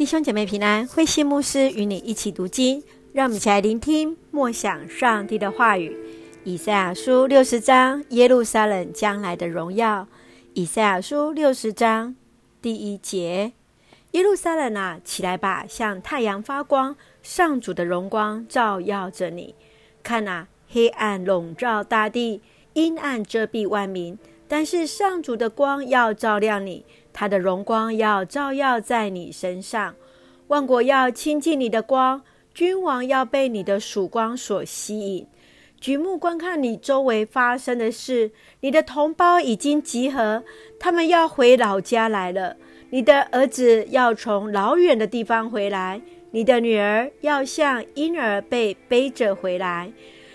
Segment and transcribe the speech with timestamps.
[0.00, 5.94] 弟兄姐妹平安，慧馨牧师与你一起读经，让我们一起来聆听默想上帝的话语。
[6.42, 10.08] 以赛亚书六十章，耶路撒冷将来的荣耀。
[10.54, 12.16] 以赛亚书六十章
[12.62, 13.52] 第一节：
[14.12, 19.54] 耶路撒冷啊，起来吧，像太阳发光，上主的荣光照耀着你。
[20.02, 22.40] 看哪，黑暗笼罩大地，
[22.72, 26.86] 阴暗遮蔽万民，但是上主的光要照亮你。
[27.12, 29.94] 他的荣光要照耀在你身上，
[30.48, 32.22] 万国要亲近你的光，
[32.54, 35.26] 君王要被你的曙光所吸引。
[35.80, 40.44] 举目观看你周围发生的事，你的同胞已经集合，
[40.78, 42.56] 他们要回老家来了。
[42.90, 46.00] 你的儿子要从老远的地方回来，
[46.32, 49.90] 你的女儿要像婴儿被背着回来。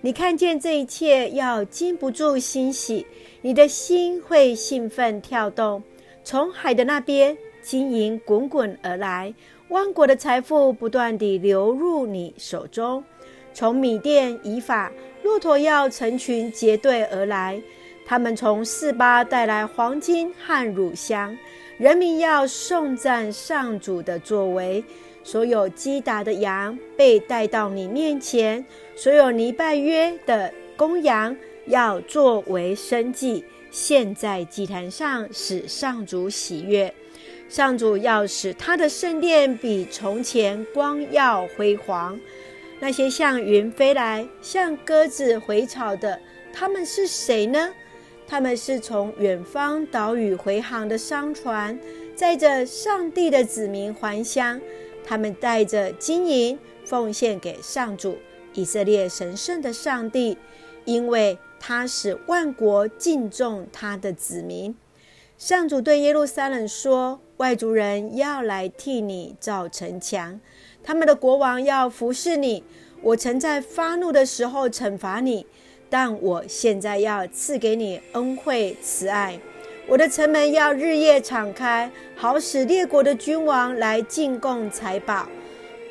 [0.00, 3.04] 你看见这一切，要禁不住欣喜，
[3.42, 5.82] 你的心会兴奋跳动。
[6.26, 9.32] 从海的那边，金银滚滚而来，
[9.68, 13.04] 万国的财富不断地流入你手中。
[13.54, 14.90] 从米甸、以法，
[15.22, 17.62] 骆驼要成群结队而来，
[18.04, 21.38] 他们从四巴带来黄金和乳香。
[21.78, 24.84] 人民要颂赞上主的作为。
[25.22, 33.44] 所有击打的羊被带到你面前，所有尼拜约的公羊要作为牲祭。
[33.76, 36.94] 献在祭坛上，使上主喜悦。
[37.46, 42.18] 上主要使他的圣殿比从前光耀辉煌。
[42.80, 46.18] 那些像云飞来、像鸽子回巢的，
[46.54, 47.70] 他们是谁呢？
[48.26, 51.78] 他们是从远方岛屿回航的商船，
[52.14, 54.58] 载着上帝的子民还乡。
[55.04, 58.16] 他们带着金银，奉献给上主，
[58.54, 60.38] 以色列神圣的上帝，
[60.86, 61.38] 因为。
[61.58, 64.74] 他使万国敬重他的子民。
[65.38, 70.40] 上主对耶路撒冷说：“外族人要来替你造城墙，
[70.82, 72.64] 他们的国王要服侍你。
[73.02, 75.46] 我曾在发怒的时候惩罚你，
[75.90, 79.38] 但我现在要赐给你恩惠慈爱。
[79.86, 85.28] 我的城门要日夜敞开，好使列国的君王来进贡财宝。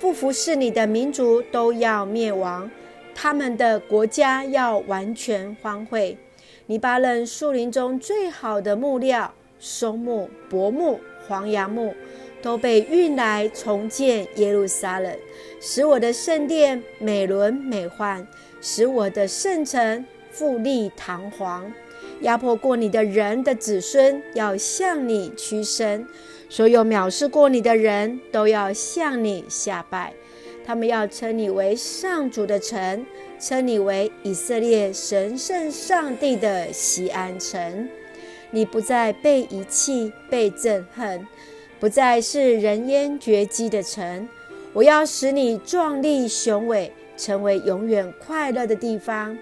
[0.00, 2.70] 不服侍你的民族都要灭亡。”
[3.14, 6.18] 他们的国家要完全荒废。
[6.66, 11.94] 黎巴嫩树林中最好的木料，松木、柏木、黄杨木，
[12.42, 15.16] 都被运来重建耶路撒冷，
[15.60, 18.26] 使我的圣殿美轮美奂，
[18.60, 21.70] 使我的圣城富丽堂皇。
[22.20, 26.06] 压迫过你的人的子孙要向你屈身，
[26.48, 30.14] 所有藐视过你的人都要向你下拜。
[30.66, 33.04] 他们要称你为上主的城，
[33.38, 37.88] 称你为以色列神圣上帝的锡安城。
[38.50, 41.26] 你不再被遗弃、被憎恨，
[41.78, 44.28] 不再是人烟绝迹的城。
[44.72, 49.36] 我要使你壮丽雄伟，成为永远快乐的地方。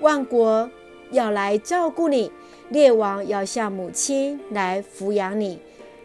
[0.00, 0.70] 万国
[1.10, 2.30] 要来照顾你，
[2.68, 5.58] 列王要像母亲来抚养你。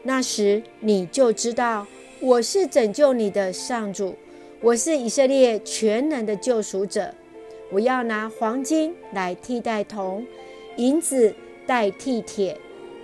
[0.04, 1.86] 那时你就知道，
[2.20, 4.16] 我是拯救你的上主。
[4.66, 7.14] 我是以色列全能的救赎者，
[7.70, 10.26] 我要拿黄金来替代铜，
[10.78, 11.36] 银子
[11.68, 12.58] 代替铁，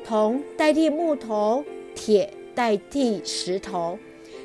[0.04, 1.64] 铜代替木头，
[1.94, 4.00] 铁代替石头。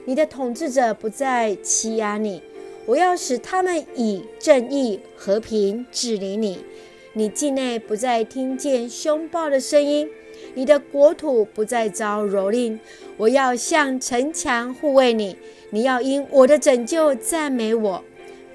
[0.05, 2.43] 你的统治者不再欺压你，
[2.85, 6.59] 我要使他们以正义和平治理你。
[7.15, 10.07] 你境内不再听见凶暴的声音，
[10.55, 12.79] 你的国土不再遭蹂躏。
[13.17, 15.37] 我要像城墙护卫你。
[15.71, 18.05] 你要因我的拯救赞美我。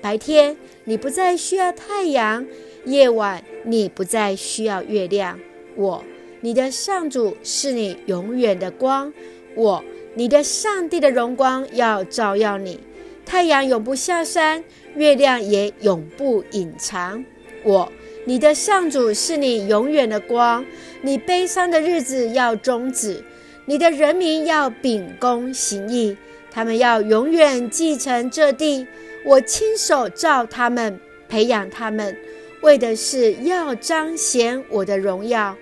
[0.01, 2.45] 白天你不再需要太阳，
[2.85, 5.39] 夜晚你不再需要月亮。
[5.75, 6.03] 我，
[6.39, 9.13] 你的上主是你永远的光。
[9.55, 9.83] 我，
[10.15, 12.79] 你的上帝的荣光要照耀你。
[13.25, 14.63] 太阳永不下山，
[14.95, 17.23] 月亮也永不隐藏。
[17.63, 17.91] 我，
[18.25, 20.65] 你的上主是你永远的光。
[21.01, 23.23] 你悲伤的日子要终止，
[23.65, 26.15] 你的人民要秉公行义。
[26.51, 28.85] 他们要永远继承这地，
[29.25, 32.15] 我亲手造他们，培养他们，
[32.61, 35.55] 为的是要彰显我的荣耀。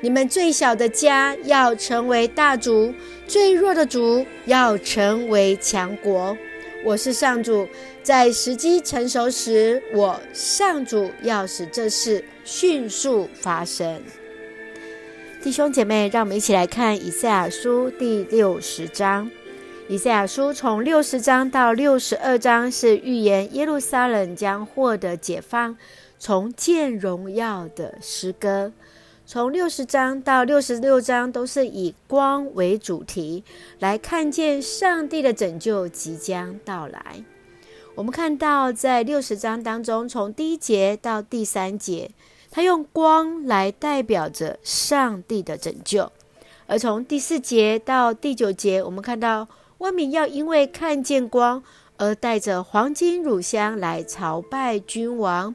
[0.00, 2.92] 你们最小的家要成为大族，
[3.28, 6.36] 最弱的族要成为强国。
[6.82, 7.68] 我是上主，
[8.10, 14.02] 在时机成熟时，我上主要使这事迅速发生。
[15.40, 19.30] 弟兄姐妹，让我们一起来看以赛亚书第六十章。
[19.88, 25.76] 以赛亚书从六十章到六十二章是预言耶路撒冷将获得解放、
[26.18, 28.72] 重建荣耀的诗歌。
[29.24, 33.44] 从六十章到六十六章都是以光为主题，
[33.78, 37.22] 来看见上帝的拯救即将到来。
[37.96, 42.10] 我们看到在六十章当中，从第一节到第三节，
[42.50, 46.10] 他用光来代表着上帝的拯救；
[46.66, 49.48] 而从第四节到第九节，我们看到
[49.78, 51.62] 万民要因为看见光
[51.98, 55.54] 而带着黄金乳香来朝拜君王。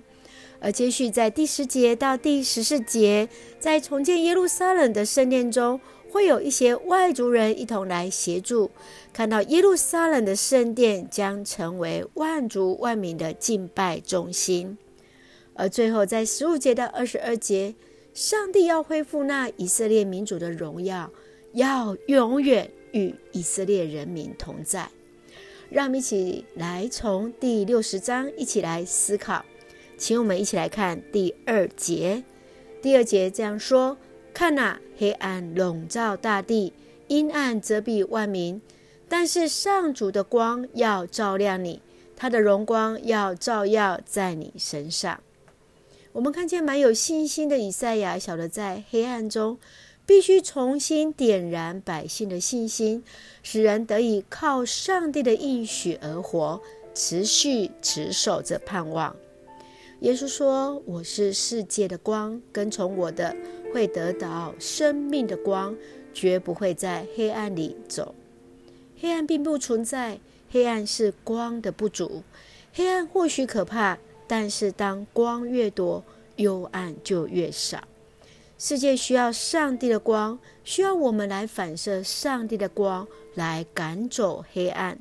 [0.60, 3.30] 而接续在第十节到第十四节，
[3.60, 5.80] 在重建耶路撒冷的圣殿中，
[6.12, 8.72] 会有一些外族人一同来协助，
[9.16, 14.78] 看到耶路撒冷的圣殿将成为万族万民的敬拜中心。
[15.54, 17.76] 而最后在十五节到二十二节，
[18.14, 21.10] 上帝要恢复那以色列民族的荣耀，
[21.54, 24.90] 要永远与以色列人民同在。
[25.70, 29.46] 让我们一起来从第六十章一起来思考。
[29.98, 32.22] 请我们一起来看第二节。
[32.82, 33.98] 第二节这样说
[34.36, 36.74] ：“看那，黑暗笼罩大地，
[37.08, 38.62] 阴暗遮蔽万民。
[39.08, 41.82] 但是上主的光要照亮你，
[42.16, 45.22] 他的荣光要照耀在你身上。”
[46.14, 49.58] 我们看见满有信心的以赛亚，晓得在黑暗中
[50.06, 53.04] 必须重新点燃百姓的信心，
[53.44, 56.62] 使人得以靠上帝的应许而活，
[56.94, 59.14] 持续持守着盼望。
[60.00, 63.36] 耶稣说：“我是世界的光，跟从我的
[63.74, 65.76] 会得到生命的光，
[66.14, 68.16] 绝不会在黑暗里走。
[69.00, 70.20] 黑暗并不存在，
[70.52, 72.24] 黑暗是光的不足。
[72.74, 73.98] 黑暗或许可怕，
[74.28, 76.04] 但是当光越多，
[76.38, 77.84] 幽暗就越少。
[78.58, 84.98] 世界需要上帝的光，需要我们来反射上帝的光，来赶走黑暗。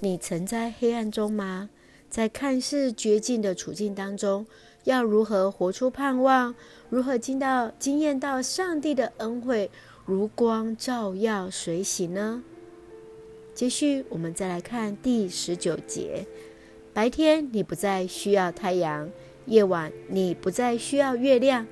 [0.00, 1.70] 你曾在黑暗中吗？”
[2.10, 4.44] 在看似绝境的处境当中，
[4.82, 6.52] 要如何活出盼望？
[6.88, 9.70] 如何经到惊艳到上帝的恩惠，
[10.04, 12.42] 如光照耀随行呢？
[13.54, 16.24] 接续，我们再来看第十九节：
[16.94, 19.10] 白天你不再需要太阳，
[19.46, 21.66] 夜晚你不再需要月亮。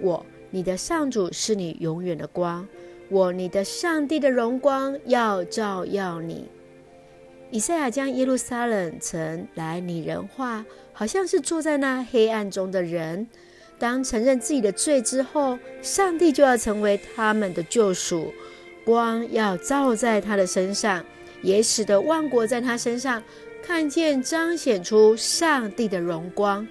[0.00, 2.66] 我，你的上主，是你永远的光。
[3.10, 6.46] 我，你的上帝的荣光，要照耀你。
[7.50, 13.28] 以赛亚将耶路撒冷城来拟人化，好像是坐在那黑暗中的人。
[13.78, 18.32] 当承认自己的罪之后，上帝就要成为他们的救赎，
[18.84, 21.04] 光要照在他的身上，
[21.44, 23.22] 也使得万国在他身上
[23.62, 26.66] 看见彰显出上帝的荣光。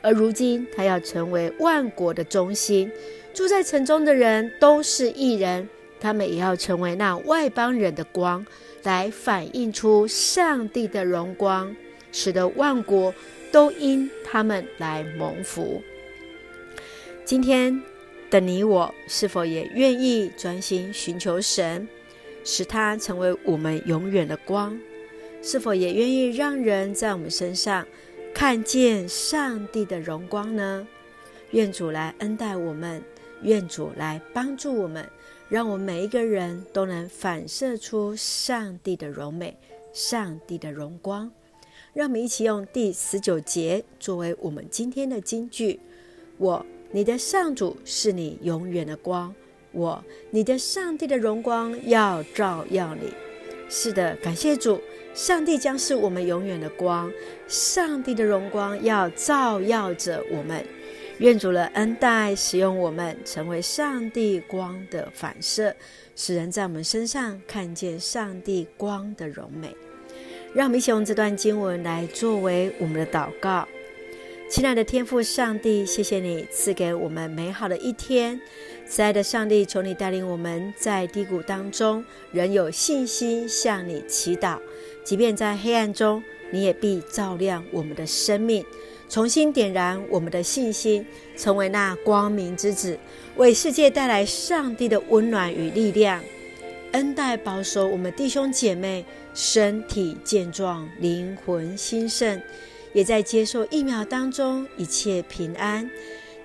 [0.00, 2.90] 而如今，他要成为万国的中心，
[3.34, 5.68] 住在城中的人都是异人，
[5.98, 8.46] 他们也要成为那外邦人的光。
[8.82, 11.76] 来反映出上帝的荣光，
[12.12, 13.14] 使得万国
[13.52, 15.82] 都因他们来蒙福。
[17.26, 17.78] 今天
[18.30, 21.86] 的你我，是否也愿意专心寻求神，
[22.44, 24.78] 使他成为我们永远的光？
[25.42, 27.86] 是否也愿意让人在我们身上
[28.34, 30.86] 看见上帝的荣光呢？
[31.52, 33.02] 愿主来恩待我们，
[33.42, 35.08] 愿主来帮助我们。
[35.48, 39.58] 让我们每一个人都能反射出上帝的荣美、
[39.92, 41.28] 上帝的荣光。
[41.92, 45.80] 让我们一起用第十九节作为我们今天的金句：
[46.38, 49.34] 我，你的上主，是你永远的光；
[49.72, 53.12] 我，你的上帝的荣光要照耀你。
[53.68, 54.80] 是的，感谢主，
[55.14, 57.10] 上帝将是我们永远的光，
[57.46, 60.64] 上帝的荣光要照耀着我们。
[61.18, 65.74] 愿主的恩待使用我们，成为上帝光的反射，
[66.16, 69.76] 使人在我们身上看见上帝光的荣美。
[70.52, 73.68] 让我们一起用这段经文来作为我们的祷告。
[74.50, 78.38] 亲爱的天父上帝，谢谢你赐给我们美好的一天。
[78.84, 84.58] 慈爱的上帝，求你带领我们在低谷当中仍有信心向你祈祷，
[85.04, 88.64] 即便在黑暗中，你也必照亮我们的生命。
[89.08, 92.98] 重新点燃我们的信心，成为那光明之子，
[93.36, 96.20] 为世界带来上帝的温暖与力量。
[96.90, 102.42] 恩待保守我们弟兄姐妹身体健壮，灵魂兴盛，
[102.92, 105.88] 也在接受疫苗当中一切平安，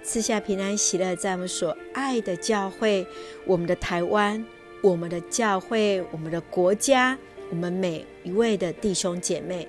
[0.04, 3.06] 赐下平安喜乐，在我们所爱的教会，
[3.46, 4.46] 我们的台湾，
[4.82, 7.18] 我们的教会，我们的国家，
[7.50, 9.68] 我们每一位的弟兄姐妹。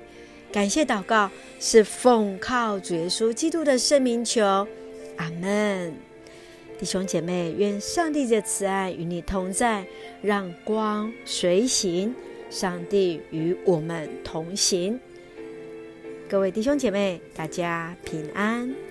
[0.53, 4.67] 感谢祷告，是奉靠主耶稣基督的圣名求，
[5.17, 5.95] 阿门。
[6.79, 9.87] 弟兄姐妹，愿上帝的慈爱与你同在，
[10.21, 12.15] 让光随行，
[12.51, 15.01] 上帝与我们同行。
[16.29, 18.86] 各位弟兄姐妹，大家平安。